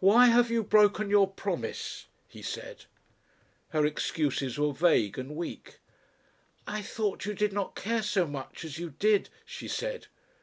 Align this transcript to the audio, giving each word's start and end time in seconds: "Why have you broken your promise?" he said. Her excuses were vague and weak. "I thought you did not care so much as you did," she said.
"Why 0.00 0.28
have 0.28 0.50
you 0.50 0.62
broken 0.64 1.10
your 1.10 1.28
promise?" 1.30 2.06
he 2.26 2.40
said. 2.40 2.86
Her 3.68 3.84
excuses 3.84 4.58
were 4.58 4.72
vague 4.72 5.18
and 5.18 5.36
weak. 5.36 5.78
"I 6.66 6.80
thought 6.80 7.26
you 7.26 7.34
did 7.34 7.52
not 7.52 7.74
care 7.76 8.02
so 8.02 8.26
much 8.26 8.64
as 8.64 8.78
you 8.78 8.88
did," 8.88 9.28
she 9.44 9.68
said. 9.68 10.06